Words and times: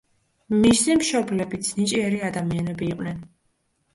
მისი 0.61 0.93
მშობლებიც 1.01 1.69
ნიჭიერი 1.79 2.21
ადამიანები 2.29 2.91
იყვნენ. 2.95 3.21